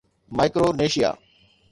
Micronesia 0.37 1.11